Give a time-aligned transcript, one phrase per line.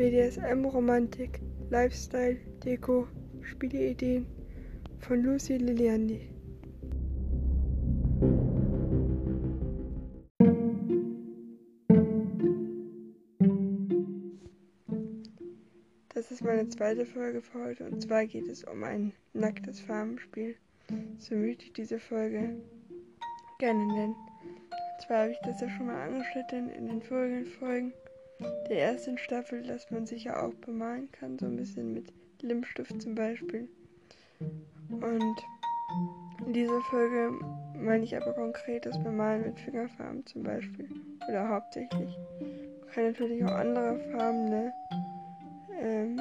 [0.00, 3.06] BDSM, Romantik, Lifestyle, Deko,
[3.42, 4.24] Spieleideen
[4.98, 6.22] von Lucy Liliandi.
[16.14, 20.56] Das ist meine zweite Folge für heute und zwar geht es um ein nacktes Farmenspiel.
[21.18, 22.56] So möchte ich diese Folge
[23.58, 24.14] gerne nennen.
[24.14, 27.92] Und zwar habe ich das ja schon mal angeschnitten in den vorigen Folgen
[28.68, 33.00] der ersten Staffel, dass man sich ja auch bemalen kann, so ein bisschen mit Lippstift
[33.02, 33.68] zum Beispiel.
[34.90, 35.36] Und
[36.46, 37.32] in dieser Folge
[37.74, 40.88] meine ich aber konkret das Bemalen mit Fingerfarben zum Beispiel.
[41.28, 42.16] Oder hauptsächlich.
[42.40, 44.72] Man kann natürlich auch andere Farben, ne?
[45.80, 46.20] Ähm,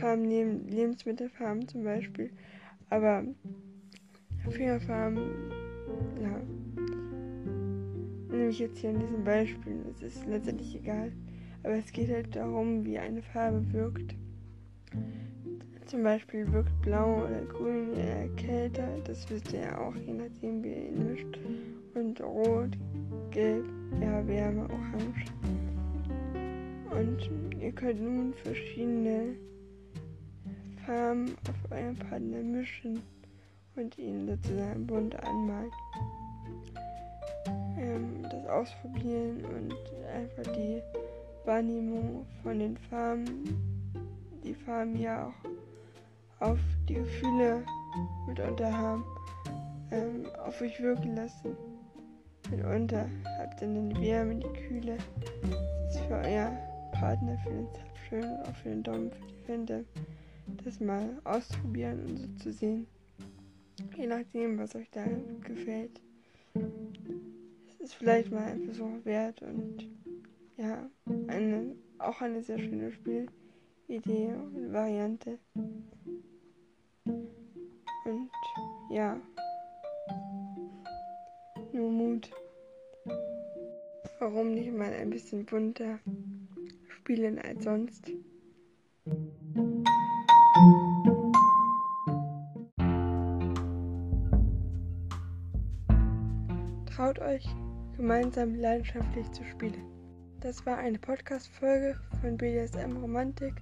[0.00, 2.30] Farben nehmen, Lebensmittelfarben zum Beispiel.
[2.90, 3.24] Aber
[4.50, 5.50] Fingerfarben,
[6.20, 6.40] ja,
[8.44, 9.86] nehme ich jetzt hier in diesem Beispiel.
[9.90, 11.10] Es ist letztendlich egal.
[11.62, 14.14] Aber es geht halt darum, wie eine Farbe wirkt.
[15.86, 18.86] Zum Beispiel wirkt blau oder grün eher kälter.
[19.04, 21.38] Das wisst ihr ja auch, je nachdem wie ihr ihn mischt.
[21.94, 22.76] Und rot,
[23.30, 23.64] gelb,
[23.98, 25.24] eher Wärme, orange.
[26.90, 27.30] Und
[27.62, 29.36] ihr könnt nun verschiedene
[30.84, 33.00] Farben auf euren Partner mischen
[33.74, 35.70] und ihn sozusagen bunt anmalen.
[38.54, 39.74] Ausprobieren und
[40.14, 40.80] einfach die
[41.44, 43.44] Wahrnehmung von den Farben,
[44.44, 45.26] die Farben ja
[46.40, 47.64] auch auf die Gefühle
[48.28, 49.04] mitunter haben,
[49.90, 51.56] ähm, auf euch wirken lassen.
[52.50, 54.98] Mitunter habt ihr dann die Wärme, die Kühle.
[55.86, 56.56] Das ist für euer
[56.92, 59.84] Partner, für den Zapfschön und auch für den Daumen, für die Hände,
[60.64, 62.86] das mal auszuprobieren und so zu sehen.
[63.96, 65.04] Je nachdem, was euch da
[65.42, 66.00] gefällt.
[67.84, 69.90] Ist vielleicht mal ein Versuch wert und
[70.56, 70.88] ja,
[71.26, 75.38] eine, auch eine sehr schöne Spielidee und Variante.
[77.04, 78.30] Und
[78.88, 79.20] ja,
[81.74, 82.30] nur Mut.
[84.18, 85.98] Warum nicht mal ein bisschen bunter
[86.88, 88.10] spielen als sonst?
[96.86, 97.44] Traut euch,
[97.96, 99.84] gemeinsam leidenschaftlich zu spielen.
[100.40, 103.54] Das war eine Podcast-Folge von BDSM Romantik,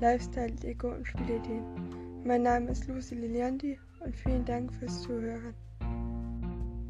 [0.00, 1.62] Lifestyle, Deko und Spielideen.
[2.24, 5.54] Mein Name ist Lucy Liliandi und vielen Dank fürs Zuhören.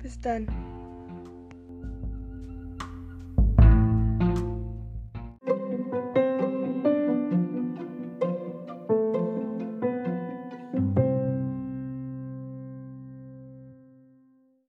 [0.03, 0.47] Bis dann.